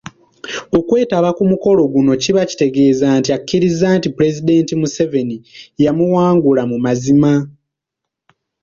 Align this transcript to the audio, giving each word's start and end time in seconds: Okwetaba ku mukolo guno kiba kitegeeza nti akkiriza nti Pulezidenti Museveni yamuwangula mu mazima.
Okwetaba 0.77 1.29
ku 1.37 1.43
mukolo 1.51 1.81
guno 1.93 2.11
kiba 2.23 2.41
kitegeeza 2.49 3.07
nti 3.19 3.29
akkiriza 3.37 3.87
nti 3.97 4.07
Pulezidenti 4.15 4.73
Museveni 4.81 5.37
yamuwangula 5.83 6.63
mu 6.71 6.77
mazima. 6.85 7.33